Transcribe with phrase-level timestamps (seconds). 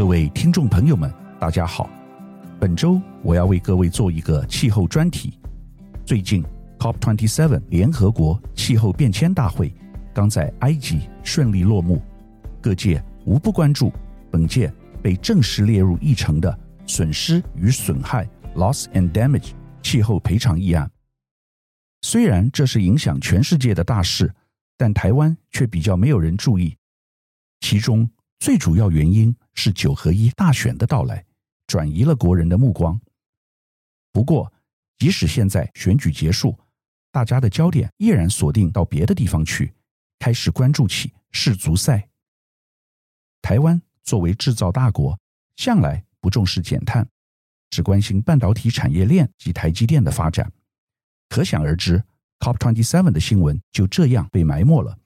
[0.00, 1.90] 各位听众朋友们，大家好。
[2.58, 5.38] 本周我要为各位做一个气候专题。
[6.06, 6.42] 最近
[6.78, 9.70] ，COP27 联合国气候变迁大会
[10.14, 12.00] 刚在埃及顺利落幕，
[12.62, 13.92] 各界无不关注
[14.30, 19.50] 本届被正式列入议程的损失与损害 （Loss and Damage）
[19.82, 20.90] 气候赔偿议案。
[22.00, 24.34] 虽然这是影响全世界的大事，
[24.78, 26.74] 但台湾却比较没有人注意。
[27.60, 28.08] 其中
[28.40, 31.24] 最主要原因是九合一大选的到来，
[31.66, 32.98] 转移了国人的目光。
[34.12, 34.50] 不过，
[34.96, 36.58] 即使现在选举结束，
[37.12, 39.72] 大家的焦点依然锁定到别的地方去，
[40.18, 42.08] 开始关注起世足赛。
[43.42, 45.18] 台湾作为制造大国，
[45.56, 47.06] 向来不重视减碳，
[47.68, 50.50] 只关心半导体产业链及台积电的发展。
[51.28, 52.02] 可想而知
[52.38, 54.98] ，COP27 的新闻就这样被埋没了。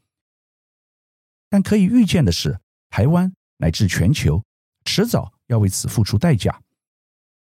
[1.51, 2.59] 但可以预见的是，
[2.95, 4.41] 台湾乃至全球
[4.85, 6.63] 迟早要为此付出代价。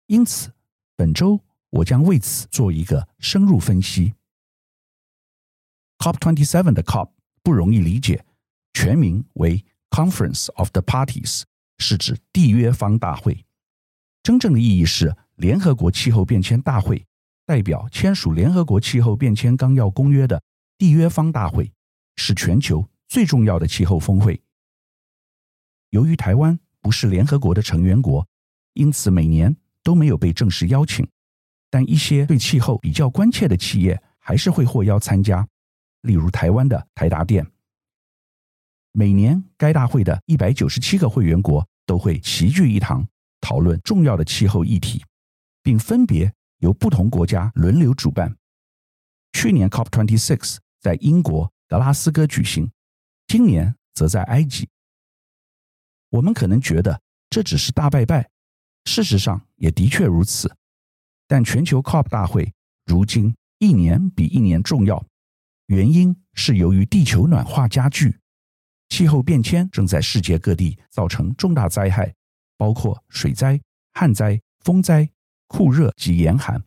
[0.07, 0.51] 因此，
[0.97, 4.15] 本周我将为此做一个深入分析。
[5.99, 7.11] COP27 的 COP
[7.43, 8.25] 不容易理解，
[8.73, 11.43] 全名为 Conference of the Parties，
[11.77, 13.45] 是指缔约方大会。
[14.23, 17.05] 真正的意义是联合国气候变迁大会，
[17.45, 20.43] 代表签署联合国气候变迁纲要公约的
[20.79, 21.71] 缔约方大会，
[22.17, 24.43] 是全球最重要的气候峰会。
[25.93, 28.27] 由于台湾不是联合国的成员国，
[28.73, 31.07] 因此每年都没有被正式邀请。
[31.69, 35.47] 但一些对气候比较关切的企业还是会获邀参加，
[36.01, 37.47] 例如台湾的台达电。
[38.93, 43.07] 每年该大会的一百九十七个会员国都会齐聚一堂，
[43.43, 45.05] 讨论重要的气候议题，
[45.63, 48.35] 并分别由不同国家轮流主办。
[49.35, 52.71] 去年 COP26 在英国格拉斯哥举行。
[53.27, 54.69] 今年则在埃及。
[56.13, 58.29] 我们可能觉得这只是大拜拜，
[58.85, 60.55] 事实上也的确如此。
[61.27, 62.53] 但全球 COP 大会
[62.85, 65.03] 如今一年比一年重要，
[65.69, 68.15] 原因是由于地球暖化加剧，
[68.91, 72.15] 气候变迁正在世界各地造成重大灾害，
[72.59, 73.59] 包括水灾、
[73.95, 75.09] 旱灾、风灾、
[75.47, 76.63] 酷热及严寒。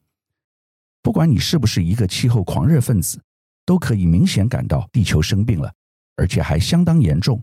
[1.03, 3.22] 不管你是不是一个气候狂热分子，
[3.63, 5.72] 都可以明显感到地球生病了。
[6.16, 7.39] 而且还相当严重，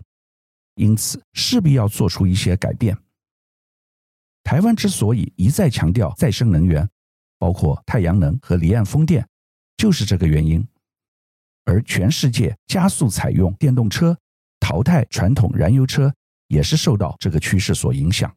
[0.75, 2.97] 因此势必要做出一些改变。
[4.43, 6.89] 台湾之所以一再强调再生能源，
[7.39, 9.27] 包括太阳能和离岸风电，
[9.77, 10.67] 就是这个原因。
[11.65, 14.19] 而全世界加速采用电动车，
[14.59, 16.13] 淘汰传统燃油车，
[16.49, 18.35] 也是受到这个趋势所影响。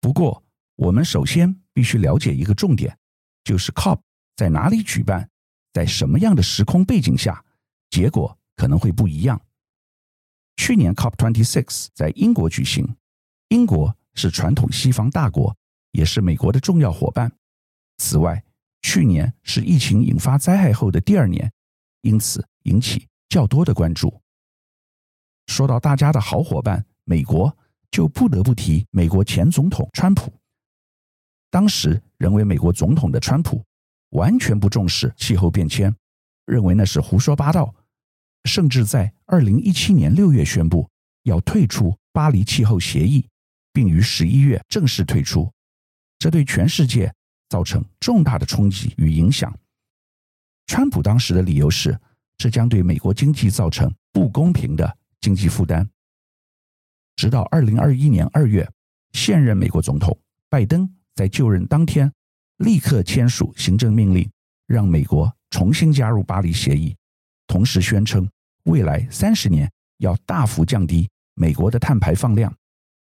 [0.00, 0.42] 不过，
[0.76, 2.96] 我们首先必须了解一个重点，
[3.44, 4.00] 就是 COP
[4.36, 5.28] 在哪里举办，
[5.72, 7.44] 在什么样的时空背景下，
[7.90, 8.38] 结果。
[8.54, 9.40] 可能会不一样。
[10.56, 12.96] 去年 COP26 在英国举行，
[13.48, 15.56] 英国是传统西方大国，
[15.92, 17.32] 也是美国的重要伙伴。
[17.98, 18.44] 此外，
[18.82, 21.52] 去年是疫情引发灾害后的第二年，
[22.02, 24.20] 因此引起较多的关注。
[25.46, 27.56] 说到大家的好伙伴美国，
[27.90, 30.32] 就不得不提美国前总统川普。
[31.50, 33.64] 当时仍为美国总统的川普，
[34.10, 35.94] 完全不重视气候变迁，
[36.46, 37.74] 认为那是胡说八道。
[38.44, 40.88] 甚至在二零一七年六月宣布
[41.22, 43.26] 要退出巴黎气候协议，
[43.72, 45.50] 并于十一月正式退出，
[46.18, 47.12] 这对全世界
[47.48, 49.56] 造成重大的冲击与影响。
[50.66, 51.98] 川普当时的理由是，
[52.36, 55.88] 这将对美国经济造成不公平的经济负担。
[57.16, 58.68] 直到二零二一年二月，
[59.12, 62.10] 现任美国总统拜登在就任当天
[62.56, 64.28] 立刻签署行政命令，
[64.66, 66.96] 让美国重新加入巴黎协议。
[67.52, 68.26] 同时宣称，
[68.62, 72.50] 未来三十年要大幅降低美国的碳排放量，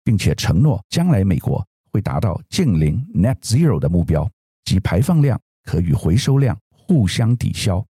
[0.05, 4.31] 并且承诺将来美国会达到净零 （Net Zero） 的目标，
[4.62, 7.83] 即排放量可与回收量互相抵消，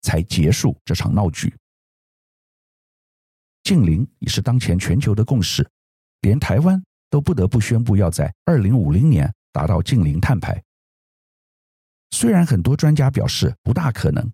[0.00, 1.54] 才结束这场闹剧。
[3.62, 5.68] 净零已是当前全球的共识，
[6.22, 10.58] 连台湾都不得不宣布要在二零五零年达到净零碳排。
[12.12, 14.32] 虽然很多专家表示不大可能，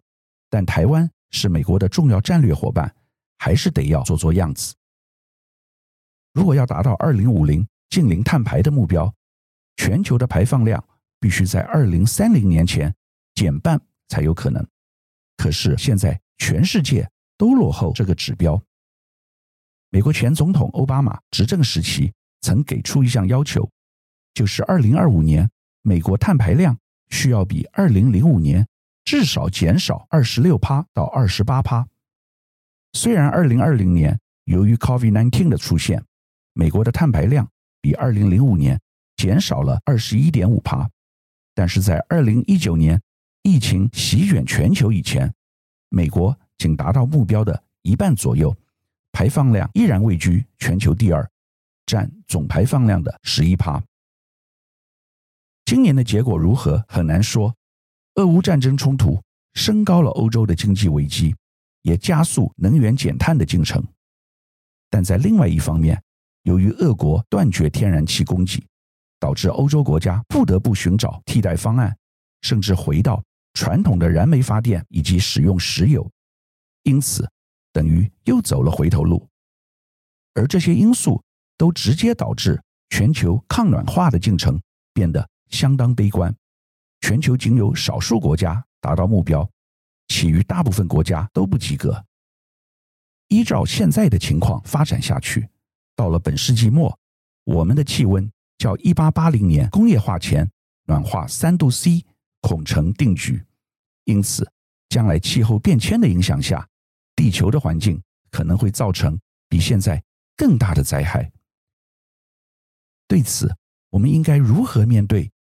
[0.49, 1.11] 但台湾。
[1.31, 2.95] 是美国的重要战略伙伴，
[3.39, 4.75] 还是得要做做样子。
[6.33, 9.13] 如果要达到二零五零净零碳排的目标，
[9.77, 10.83] 全球的排放量
[11.21, 12.95] 必须在二零三零年前
[13.35, 14.65] 减半才有可能。
[15.37, 18.61] 可是现在全世界都落后这个指标。
[19.91, 23.69] 美国前总统奥巴马执政时期曾给出一项要求，
[24.35, 25.51] 就是二零二五年
[25.83, 26.79] 美国碳排量
[27.09, 28.67] 需要比二零零五年。
[29.09, 31.89] 至少减少二十六趴到二十八趴。
[32.93, 36.05] 虽然二零二零年由于 COVID-19 的出现，
[36.53, 37.49] 美国的碳排量
[37.81, 38.79] 比二零零五年
[39.17, 40.91] 减少了二十一点五趴，
[41.55, 43.01] 但是在二零一九年
[43.41, 45.33] 疫情席卷全球以前，
[45.89, 48.55] 美国仅达到目标的一半左右，
[49.11, 51.27] 排放量依然位居全球第二，
[51.87, 53.83] 占总排放量的十一趴。
[55.65, 57.55] 今年的结果如何很难说，
[58.19, 59.23] 俄乌战争冲突
[59.55, 61.33] 升高了欧洲的经济危机，
[61.83, 63.81] 也加速能源减碳的进程。
[64.91, 66.03] 但在另外一方面，
[66.43, 68.61] 由于俄国断绝天然气供给，
[69.21, 71.97] 导致欧洲国家不得不寻找替代方案，
[72.43, 73.23] 甚至回到
[73.55, 76.11] 传统的燃煤发电以及使用石油，
[76.83, 77.25] 因此
[77.73, 79.25] 等于又走了回头路。
[80.35, 81.23] 而这些因素
[81.57, 82.61] 都直接导致
[82.91, 84.61] 全球抗暖化的进程
[84.93, 86.35] 变得相当悲观，
[87.01, 89.49] 全球仅有少数国家达到目标，
[90.09, 92.05] 其余大部分国家都不及格。
[93.29, 95.49] 依照现在的情况发展下去，
[95.95, 96.99] 到了本世纪末，
[97.45, 100.51] 我们的气温较一八八零年工业化前
[100.85, 102.05] 暖化三度 C
[102.41, 103.45] 恐成定局。
[104.05, 104.51] 因此，
[104.89, 106.67] 将来气候变迁的影响下，
[107.15, 109.19] 地球的环境可能会造成
[109.49, 110.03] 比现在
[110.35, 111.31] 更大的灾害。
[113.07, 113.55] 对此，
[113.91, 115.31] 我们应该如何面对？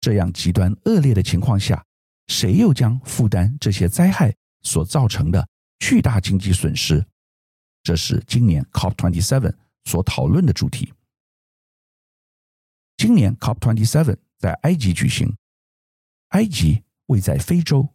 [0.00, 1.84] 这样极端恶劣的情况下，
[2.28, 5.48] 谁又将负担这些灾害所造成的
[5.78, 7.04] 巨大经济损失？
[7.82, 9.54] 这是今年 COP27
[9.84, 10.92] 所讨论的主题。
[12.96, 15.36] 今年 COP27 在埃及举行，
[16.28, 17.88] 埃及位在非洲，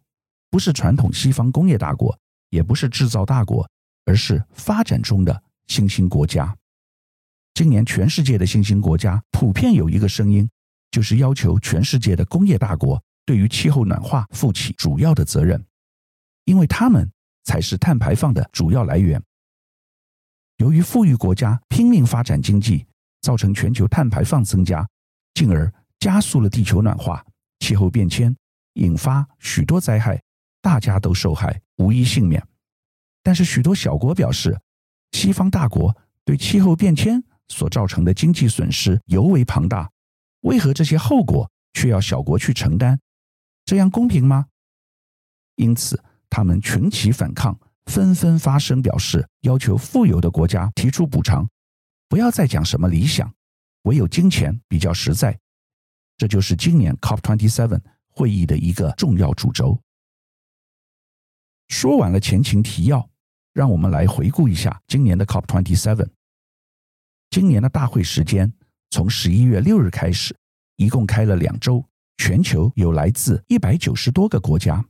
[0.48, 2.18] 不是传统西方工业大国，
[2.50, 3.68] 也不是制造大国，
[4.04, 6.56] 而是发展中的新兴国家。
[7.52, 10.48] 今年全世界的新兴国家普遍有一个声音。
[10.92, 15.64] 就是要求全世界的工业大国对于气候暖化负起主要的责任，
[16.44, 17.10] 因为他们
[17.44, 19.20] 才是碳排放的主要来源。
[20.58, 22.86] 由于富裕国家拼命发展经济，
[23.22, 24.86] 造成全球碳排放增加，
[25.34, 27.24] 进而加速了地球暖化、
[27.60, 28.36] 气候变迁，
[28.74, 30.20] 引发许多灾害，
[30.60, 32.46] 大家都受害，无一幸免。
[33.22, 34.60] 但是许多小国表示，
[35.12, 39.91] 西方大国对气候变迁所造成的经济损失尤为庞大。
[40.42, 43.00] 为何这些后果却要小国去承担？
[43.64, 44.46] 这样公平吗？
[45.56, 51.48] 因此，他们群起反抗，纷纷发声表示，要求富有的国家提出补偿，
[52.08, 53.32] 不要再讲什么理想，
[53.82, 55.38] 唯有金钱比较实在。
[56.16, 59.80] 这就是今年 COP27 会议的一个重要主轴。
[61.68, 63.08] 说完了前情提要，
[63.52, 66.08] 让我们来回顾一下今年的 COP27。
[67.30, 68.52] 今年的大会时间。
[68.92, 70.36] 从十一月六日开始，
[70.76, 71.82] 一共开了两周，
[72.18, 74.84] 全球有来自一百九十多个国家，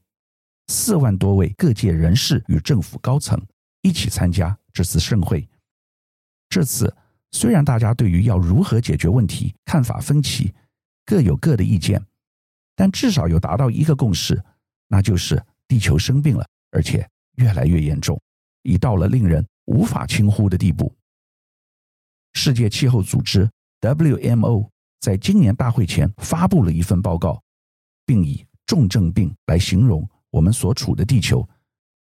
[0.67, 3.41] 四万多位各界人士与政府高层
[3.81, 5.49] 一起参加这次盛会。
[6.49, 6.93] 这次
[7.31, 10.53] 虽然大家对于要如何解决问题看法分歧，
[11.07, 12.05] 各有各的意见，
[12.75, 14.43] 但至少有达到一个共识，
[14.89, 18.21] 那就是地球生病了，而且越来越严重，
[18.63, 20.93] 已到了令人无法轻忽的地步。
[22.33, 23.49] 世界气候组织。
[23.82, 24.70] WMO
[25.00, 27.43] 在今年大会前发布了一份报告，
[28.06, 31.46] 并以“重症病”来形容我们所处的地球，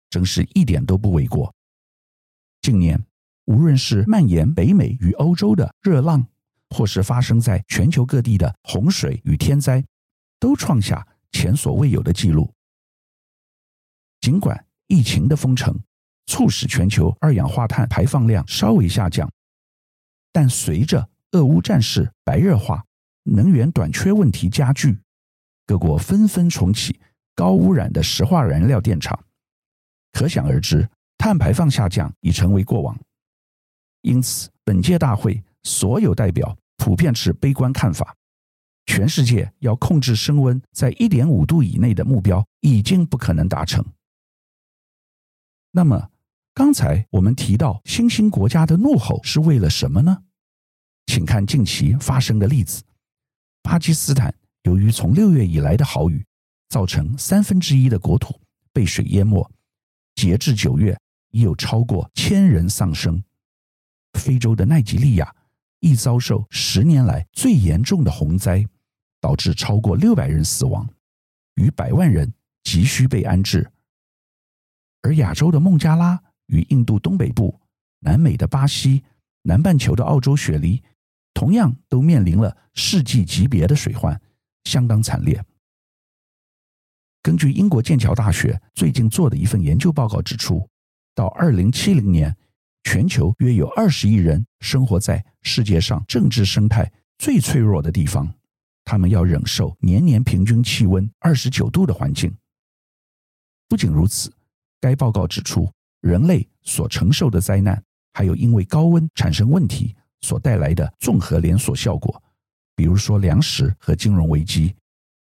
[0.09, 1.53] 真是一点都不为过。
[2.61, 3.01] 近年，
[3.45, 6.27] 无论是蔓延北美与欧洲的热浪，
[6.69, 9.81] 或是发生在全球各地的洪水与天灾，
[10.38, 12.53] 都创下前所未有的纪录。
[14.19, 15.79] 尽管疫情的封城
[16.25, 19.31] 促使全球二氧化碳排放量稍微下降，
[20.33, 22.83] 但随着俄乌战事白热化，
[23.24, 24.98] 能源短缺问题加剧，
[25.67, 27.00] 各国纷纷重启
[27.36, 29.24] 高污染的石化燃料电厂，
[30.12, 32.98] 可想而知，碳排放下降已成为过往。
[34.01, 38.15] 因此，本届大会所有代表普遍持悲观看法，
[38.88, 43.86] 全世界要控制升温在一点五度以内的目标已经不可能达成。
[45.71, 46.09] 那么，
[46.55, 50.24] 刚才我们提到新兴国家的怒吼是为了什么呢？
[51.10, 52.84] 请看近期发生的例子：
[53.63, 56.24] 巴基斯坦由于从六月以来的豪雨，
[56.70, 58.39] 造成三分之一的国土
[58.72, 59.44] 被水淹没，
[60.13, 60.96] 截至九月
[61.32, 63.20] 已有超过千人丧生。
[64.20, 65.36] 非洲的奈及利亚
[65.80, 68.63] 亦遭受十年来最严重的洪灾，
[69.20, 70.88] 导致超过六百人死亡，
[71.56, 73.68] 逾百万人急需被安置。
[75.01, 77.60] 而亚洲的孟加拉与印度东北部、
[78.01, 79.04] 南美的巴西、
[79.42, 80.80] 南半球的澳洲雪梨。
[81.39, 84.22] 同样都面临了世纪级别的水患，
[84.65, 85.41] 相当惨烈。
[87.22, 90.69] 根据英国剑桥大学最近做的一份研究报告指出，
[91.15, 92.36] 到二零七零年，
[92.84, 98.29] 全球约有二十亿人生活在世界上政治生态最脆弱的地方，
[98.84, 102.36] 他们要忍受年年平均气温二十九度的环境。
[103.69, 104.29] 不仅如此，
[104.81, 107.81] 该报告指出，人类所承受的灾难，
[108.12, 112.21] 还有因为高温产生问题所带来的综合连锁效果，
[112.75, 114.75] 比如说粮食和金融危机，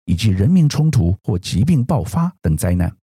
[0.04, 2.94] 以及人民冲突或疾病爆发等灾难。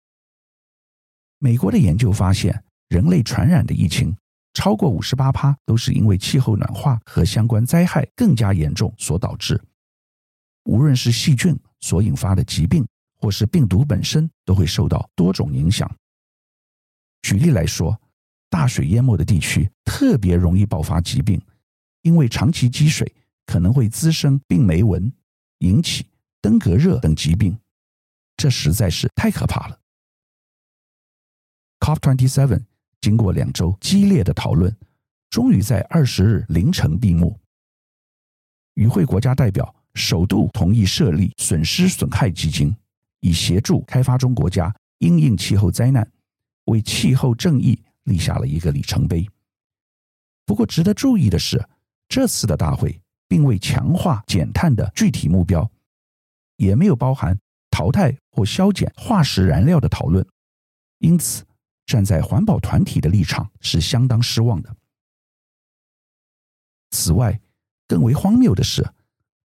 [1.39, 4.15] 美国的研究发现，人类传染的疫情
[4.53, 9.61] 超过五十八趴都是因为气候暖化和相关灾害更加严重所导致。
[10.63, 12.87] 无论是细菌所引发的疾病，
[13.19, 15.89] 或是病毒本身，都会受到多种影响。
[17.23, 17.99] 举例来说，
[18.49, 21.41] 大水淹没的地区特别容易爆发疾病，
[22.03, 23.11] 因为长期积水
[23.45, 25.11] 可能会滋生病媒蚊，
[25.59, 26.05] 引起
[26.39, 27.57] 登革热等疾病。
[28.37, 29.79] 这实在是太可怕了。
[31.79, 32.61] COP27
[33.01, 34.73] 经过两周激烈的讨论，
[35.29, 37.37] 终于在二十日凌晨闭幕。
[38.75, 42.75] 与会国家代表首度同意设立损失损害基金，
[43.19, 46.09] 以协助开发中国家因应气候灾难，
[46.65, 49.29] 为气候正义立下了一个里程碑。
[50.45, 51.63] 不过，值得注意的是，
[52.07, 55.69] 这次的大会并未强化减碳的具体目标，
[56.57, 57.39] 也没有包含
[57.71, 60.25] 淘汰或削减化石燃料的讨论，
[60.99, 61.43] 因此，
[61.85, 64.75] 站在环保团体的立场是相当失望的。
[66.91, 67.39] 此外，
[67.87, 68.87] 更为荒谬的是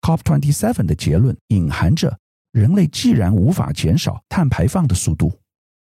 [0.02, 2.18] ，COP27 的结论隐含着
[2.52, 5.38] 人类既然无法减少碳排放的速度，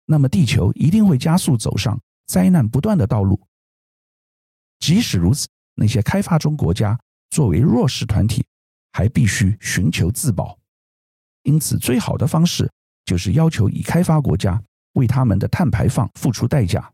[0.05, 3.39] 那么地球一定会加速走上灾难不断的道路。
[4.79, 8.43] 即使如此，那些开发中国家作为弱势团体，
[8.91, 10.57] 还必须寻求自保。
[11.43, 12.71] 因此，最好的方式
[13.05, 14.63] 就是要求已开发国家。
[14.95, 16.93] 为他们的碳排放付出代价。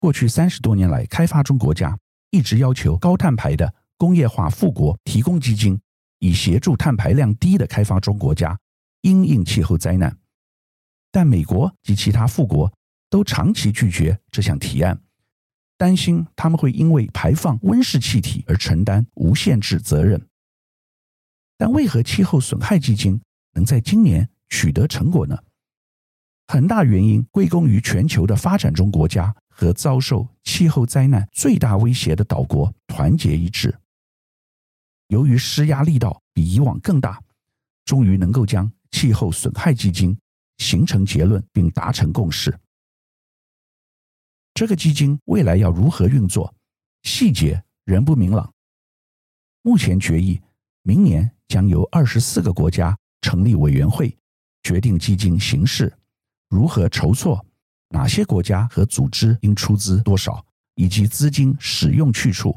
[0.00, 1.96] 过去三十多年来，开发中国家
[2.30, 5.80] 一直要求高碳排的工业化富国提供基金，
[6.18, 8.58] 以协助碳排量低的开发中国家
[9.02, 10.18] 因应气候灾难。
[11.12, 12.72] 但美国及其他富国
[13.08, 15.00] 都长期拒绝这项提案，
[15.80, 20.28] 担心他们会因为排放温室气体而承担无限制责任。
[21.56, 23.18] 但为何气候损害基金
[23.54, 25.38] 能在今年取得成果呢？
[26.48, 33.74] 很大原因归功于全球的发展中国家和遭受气候灾难最大威胁的岛国团结一致。
[35.06, 37.18] 由于施压力道比以往更大，
[37.86, 40.14] 终于能够将气候损害基金
[40.58, 42.54] 形成结论并达成共识。
[44.60, 46.54] 这个基金未来要如何运作，
[47.02, 48.52] 细节仍不明朗。
[49.62, 50.38] 目前决议，
[50.82, 54.14] 明年将由二十四个国家成立委员会，
[54.62, 55.90] 决定基金形式。
[56.50, 57.42] 如何筹措？
[57.88, 62.54] 哪些国家和组织应出资多少，以及资金使用去处？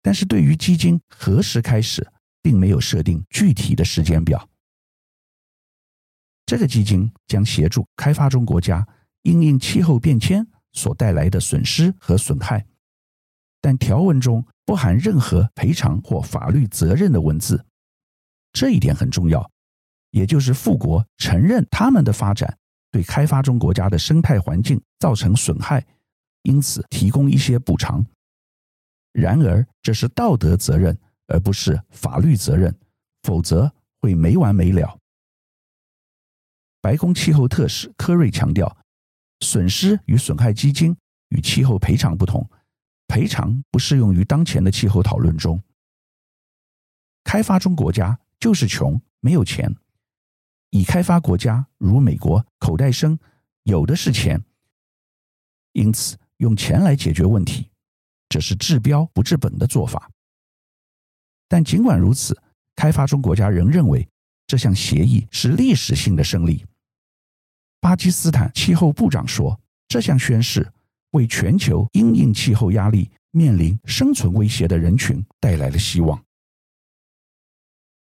[0.00, 4.48] 但是对于基金何时开始，并没有设定具体的时间表。
[6.46, 8.88] 这个基金将协助开发中国家
[9.20, 12.66] 因应气候变迁所带来的损失和损害，
[13.60, 17.64] 但条文中不含任何赔偿或法律责任的文字。
[18.52, 19.50] 这一点很重要，
[20.10, 22.58] 也就是富国承认他们的发展。
[22.90, 25.84] 对开发中国家的生态环境造成损害，
[26.42, 28.06] 因此提供一些补偿。
[29.12, 32.72] 然而，这是道德责任，而不是法律责任，
[33.22, 34.96] 否则会没完没了。
[36.80, 38.76] 白宫气候特使科瑞强调，
[39.44, 40.96] 损失与损害基金
[41.28, 42.48] 与气候赔偿不同，
[43.06, 45.62] 赔偿不适用于当前的气候讨论中。
[47.22, 49.72] 开发中国家就是穷，没有钱。
[50.70, 53.16] 已开发国家如美国口袋深，
[53.62, 54.42] 有的是钱，
[55.72, 57.70] 因此用钱来解决问题，
[58.28, 60.10] 这是治标不治本的做法。
[61.46, 62.36] 但尽管如此，
[62.74, 64.08] 开发中国家仍认为
[64.48, 66.66] 这项协议是历史性的胜利。
[67.84, 70.66] 巴基斯坦气候部长说，这项宣誓
[71.10, 76.24] 为全球因应气候压力、面临生存威胁的人群带来了希望。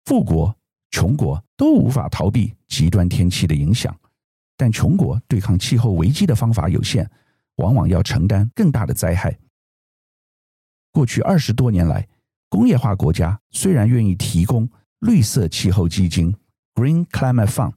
[0.05, 0.53] 富国。
[0.91, 3.97] 穷国都无法逃避极端天气的影响，
[4.57, 7.09] 但穷国对抗气候危机的方法有限，
[7.57, 9.39] 往往要承担更大的灾害。
[10.91, 12.09] 过去二十多年来，
[12.49, 14.69] 工业化国家虽然愿意提供
[15.01, 16.35] 绿色气候基金
[16.75, 17.75] （Green Climate Fund），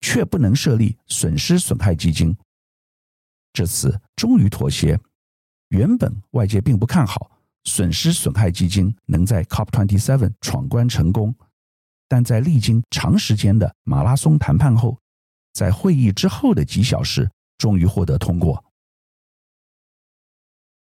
[0.00, 2.36] 却不能设立损失损害基金。
[3.52, 4.98] 这次终于妥协。
[5.68, 7.30] 原本外界并不看好
[7.64, 11.34] 损失损害基金能在 COP27 闯关成功。
[12.08, 14.96] 但在历经长时间的马拉松谈判后，
[15.52, 18.64] 在会议之后的几小时，终于获得通过。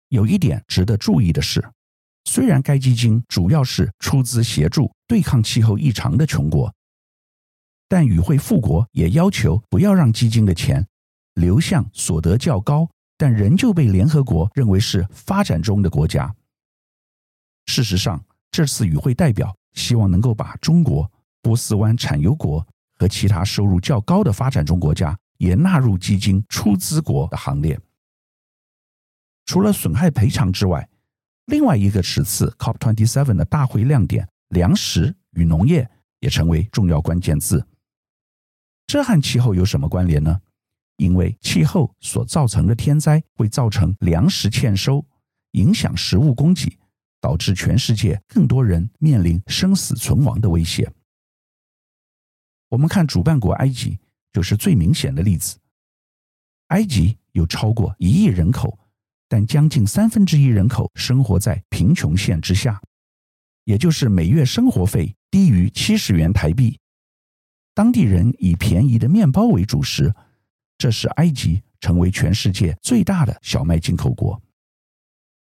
[0.08, 1.62] 有一点值得注意的是，
[2.24, 6.74] 虽然该基金主要是出资协助对抗气候异常的穷国，
[7.89, 10.88] 但与会富国也要求不要让基金的钱
[11.34, 16.34] 流向所得较高但仍旧被联合国认为是发展中的国家。
[17.65, 22.65] 事实上，这次与会代表希望能够把中国、波斯湾产油国
[22.96, 27.79] 和其他收入较高的发展中国家也纳入基金出资国的行列。
[29.46, 30.88] 除了损害赔偿之外，
[31.46, 37.65] 另外一个此次 COP27 的大会亮点——粮食与农业，也成为重要关键字。
[38.89, 40.41] 这和气候有什么关联呢？
[40.98, 45.05] 因为气候所造成的天灾会造成粮食欠收，
[45.51, 46.75] 影响食物供给。
[47.22, 50.89] 导致全世界更多人面临生死存亡的威胁。
[52.69, 54.00] 我们看主办国埃及
[54.31, 55.58] 就是最明显的例子。
[56.67, 58.79] 埃及有超过一亿人口，
[59.27, 62.81] 但将近三分之一人口生活在贫穷线之下，
[63.65, 66.79] 也就是每月生活费低于七十元台币。
[67.79, 70.13] 当地人以便宜的面包为主食，
[70.77, 74.41] 这使埃及成为全世界最大的小麦进口国。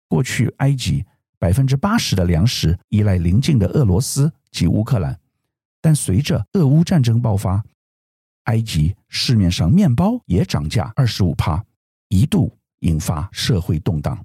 [0.06, 1.04] 过去埃及。
[1.40, 5.18] 百分之八十的粮食依赖邻近的俄罗斯及乌克兰，
[5.80, 7.64] 但随着俄乌战争爆发，
[8.44, 11.64] 埃及市面上面包也涨价二十五帕，
[12.08, 14.22] 一度引发社会动荡。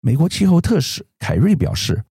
[0.00, 2.04] 美国气候特使凯瑞表示，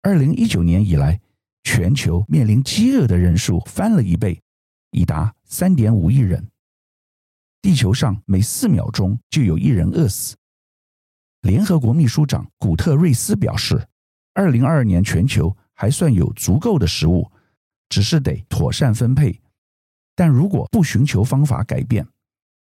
[0.00, 1.20] 二零一九年以来，
[1.66, 4.40] 全球面临饥饿的人数翻了一倍，
[4.92, 6.48] 已达三点五亿人。
[7.60, 10.36] 地球上每四秒钟就有一人饿死。
[11.40, 13.84] 联合国秘书长古特瑞斯表示，
[14.32, 17.28] 二零二二年全球还算有足够的食物，
[17.88, 19.40] 只是得妥善分配。
[20.14, 22.06] 但如果不寻求方法改变，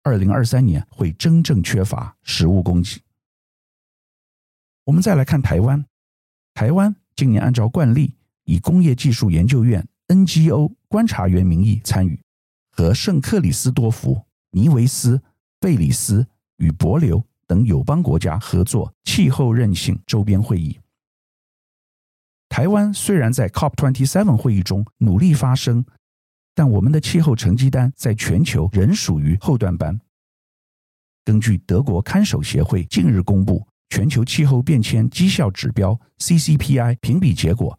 [0.03, 3.01] 二零二三年会真正缺乏食物供给。
[4.87, 5.87] 我们再来看台湾，
[6.53, 8.15] 台湾今年按照惯例，
[8.49, 12.19] 以工业技术研究院 NGO 观察员名义参与，
[12.71, 15.23] 和圣克里斯多福、尼维斯、
[15.61, 17.23] 贝里斯与帛琉。
[17.47, 20.79] 等友邦国家合作气候韧性周边会议。
[22.51, 25.83] 台湾虽然在 COP27 会议中努力发声，
[26.55, 29.99] 但我们的气候成绩单在全球仍属于后段班。
[31.25, 37.79] 根据德国看守协会近日公布全球气候变迁绩效指标 CCPI 评比结果，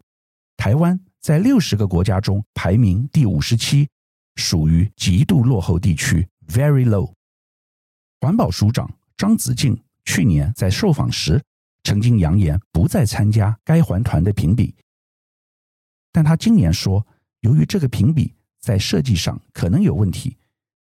[0.59, 3.87] 台湾在六十个国家中排名第五十七，
[4.35, 7.13] 属于极度落后地区 （Very low）。
[8.19, 8.93] 环保署长。
[9.15, 11.43] 张子静去年在受访时
[11.83, 14.73] 曾经扬言不再参加该环团的评比，
[16.13, 17.05] 但他今年说，
[17.41, 20.37] 由于这个评比在设计上可能有问题，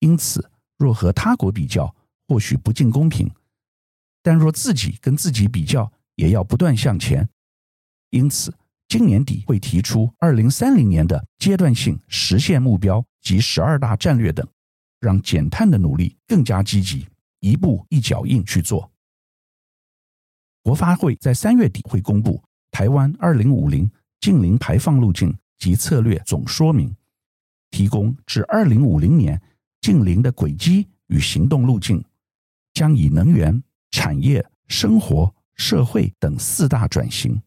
[0.00, 1.94] 因此若和他国比较
[2.26, 3.30] 或许不尽公平，
[4.22, 7.28] 但若自己跟自己比较，也要不断向前。
[8.10, 8.52] 因此，
[8.88, 14.46] 今年底会提出二零三零年的阶段性实现目标及十二大战略等，
[15.00, 17.06] 让减碳的努力更加积极。
[17.40, 18.90] 一步一脚印去做。
[20.62, 26.92] 国发会在三月底会公布台湾二零五零净零排放路径及策略总说明，
[27.70, 29.40] 提供至二零五零年
[29.80, 32.02] 净零的轨迹与行动路径，
[32.72, 37.40] 将以能源、产业、生活、社会等四大转型，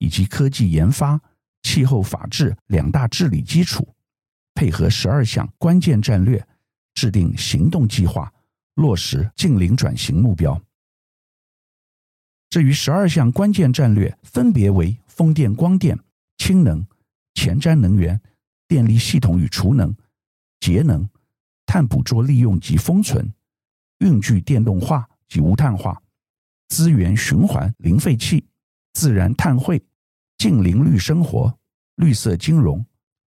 [0.00, 1.20] 以及科技研发、
[1.62, 3.86] 气候法治两大治理基础，
[4.54, 6.44] 配合十二项关键战略，
[6.94, 8.32] 制定行动计划。
[8.74, 10.58] 落实近零转型目标。
[12.48, 15.98] 至于十二项关键战略，分别为风电、光电、
[16.38, 16.86] 氢能、
[17.34, 18.18] 前瞻能源、
[18.66, 19.94] 电力系统与储能、
[20.60, 21.06] 节能、
[21.66, 23.30] 碳捕捉利用及封存、
[23.98, 26.00] 运具电动化及无碳化、
[26.68, 28.46] 资源循环零废弃、
[28.94, 29.82] 自然碳汇、
[30.40, 31.54] 净零绿生活、
[31.96, 32.82] 绿色金融、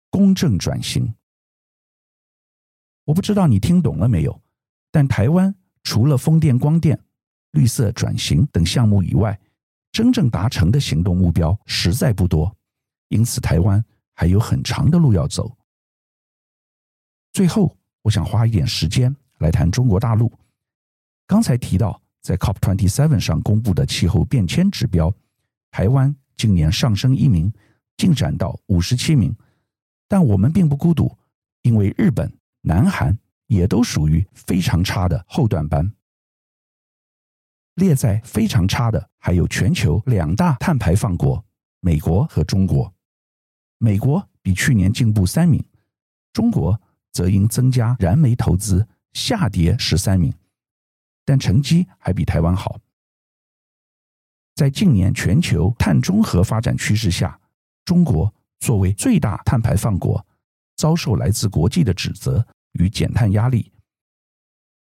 [0.09, 1.15] 公正转型。
[3.05, 4.43] 我不知道你听懂了没有？
[4.91, 6.99] 但台湾除了风电、光电、
[7.51, 9.39] 绿色转型等项目以外，
[9.91, 12.57] 真正达成的行动目标实在不多，
[13.09, 15.55] 因此台湾还有很长的路要走。
[17.35, 20.33] 最后，我想花一点时间来谈中国大陆。
[21.27, 25.15] 刚才提到，在 COP27 上公布的气候变迁指标，
[25.71, 27.53] 台湾今年上升一名，
[27.97, 29.35] 进展到五十七名。
[30.09, 31.17] 但我们并不孤独，
[31.63, 33.19] 因为日本、南韩。
[33.49, 35.93] 也都属于非常差的后段班，
[37.75, 41.45] 列在非常差的还有全球两大碳排放国
[41.81, 42.91] 美国和中国。
[43.77, 45.63] 美国比去年进步三名，
[46.33, 50.33] 中国则因增加燃煤投资下跌十三名，
[51.27, 52.81] 但成绩还比台湾好。
[54.55, 57.39] 在近年全球碳中和发展趋势下，
[57.85, 60.25] 中国作为最大碳排放国，
[60.77, 63.73] 遭受来自国际的指责与减碳压力。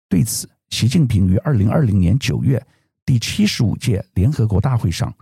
[0.08, 2.64] 对此，习近平于二零二零年九月
[3.04, 5.12] 第七十五届联合国大会上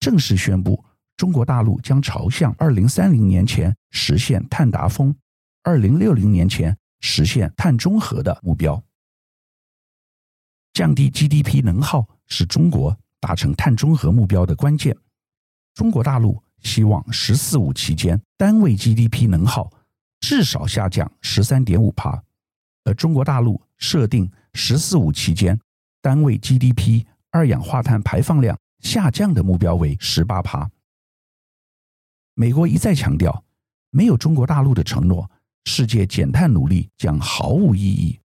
[0.00, 0.84] 正式宣布，
[1.16, 5.14] 中国大陆将朝向二零三零年前实现碳达峰、
[5.62, 8.82] 二零六零年前实现碳中和的目标。
[10.74, 14.96] 降低 GDP 能耗是中国达成碳中和目标的关键。
[15.74, 19.70] 中国大陆希望“十四五”期间单位 GDP 能耗
[20.20, 22.22] 至少下降十三点五趴，
[22.84, 25.58] 而中国大陆设定“十四五”期间
[26.00, 30.70] 单位 GDP 二氧化碳排放量下降的目标为十八趴。
[32.34, 33.44] 美国一再强调，
[33.90, 35.30] 没有中国大陆的承诺，
[35.64, 38.20] 世界减碳努力将毫无意义。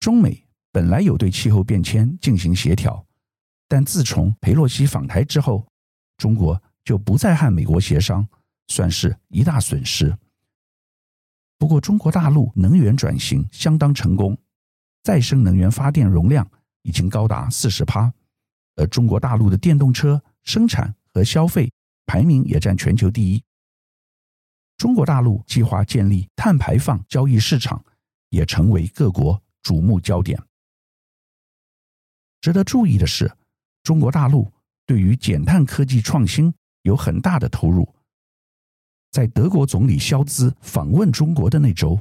[0.00, 3.05] 中美本来有对气候变迁进行协调，
[3.68, 5.66] 但自从裴洛西访台之后，
[6.16, 8.26] 中国就不再和美国协商，
[8.68, 10.16] 算是一大损失。
[11.58, 14.36] 不过，中国大陆能源转型相当成功，
[15.02, 16.48] 再生能源发电容量
[16.82, 18.12] 已经高达四十趴，
[18.76, 21.70] 而中国大陆的电动车生产和消费。
[22.08, 23.42] 排名也占全球第一。
[24.76, 27.84] 中国大陆计划建立碳排放交易市场，
[28.28, 30.40] 也成为各国瞩目焦点。
[32.40, 33.36] 值得注意的是，
[33.86, 34.50] 中国大陆
[34.84, 37.88] 对于减碳科技创新有很大的投入。
[39.12, 41.96] 在德国总理肖兹访问中国的那周，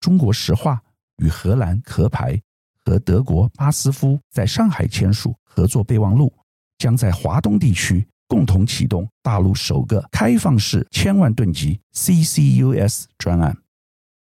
[0.00, 0.82] 中国石化
[1.18, 2.42] 与荷兰壳牌
[2.84, 6.32] 和德国巴斯夫在上海签署合作备忘录，
[6.78, 8.04] 将在华东地区。
[8.26, 13.56] 共同启动大陆首个开放式千万吨级 CCUS 专案，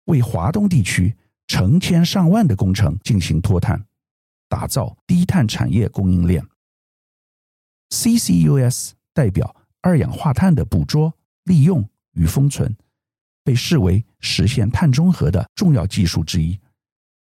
[0.06, 3.82] 为华东地区成千上万的工程进行脱碳，
[4.48, 6.44] 打造低碳产业供应链。
[7.90, 11.12] CCUS 代表二氧化碳的捕捉、
[11.44, 12.74] 利用与封存，
[13.44, 16.59] 被视为实现碳中和的重要技术之一。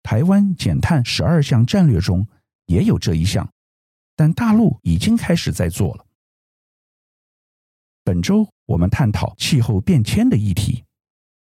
[0.02, 2.28] 台湾减碳十二项战略中
[2.68, 3.50] 也有这一项，
[4.16, 6.06] 但大陆已经开始在做了。
[8.04, 10.84] 本周我们探讨气候变迁的议题，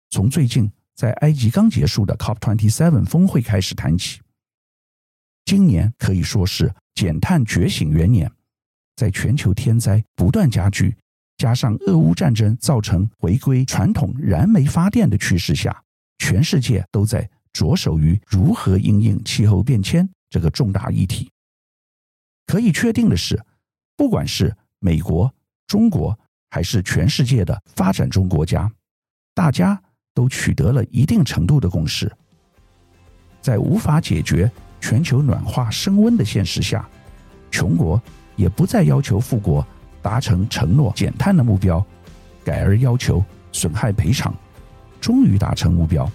[0.09, 4.21] 从最近在埃及刚结束的 COP27 峰会开始谈起。
[5.43, 8.31] 今年可以说是减碳觉醒元年，
[8.95, 10.95] 在全球天灾不断加剧，
[11.37, 15.83] 加上俄乌战争造成回归传统燃煤发电的趋势下，
[16.19, 21.29] 全世界都在着手于如何应应气候变迁这个重大议题。
[22.45, 23.41] 可以确定的是，
[23.95, 25.33] 不管是美国、
[25.67, 26.17] 中国，
[26.49, 28.71] 还是全世界的发展中国家，
[29.33, 29.81] 大家
[30.13, 32.11] 都取得了一定程度的共识。
[33.41, 36.87] 在无法解决全球暖化升温的现实下，
[37.49, 38.01] 穷国
[38.35, 39.65] 也不再要求富国
[40.01, 41.85] 达成承诺减碳的目标，
[42.43, 44.33] 改而要求损害赔偿，
[44.99, 46.09] 终于达成目标。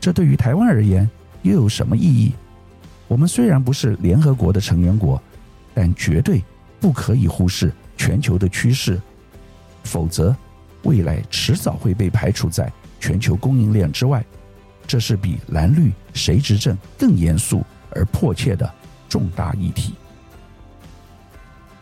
[0.00, 1.08] 这对于台湾而言
[1.42, 2.32] 又有什么意义？
[3.06, 5.20] 我们虽然不是联合国的成员国，
[5.74, 6.42] 但绝对
[6.78, 9.00] 不可以忽视全球的趋势。
[9.84, 10.34] 否则，
[10.84, 14.24] 未来迟早会被排除在全球供应链之外。
[14.86, 17.62] 这是比蓝绿谁执政更严肃
[17.94, 18.68] 而迫切的
[19.08, 19.94] 重大议题。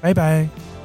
[0.00, 0.75] 拜拜。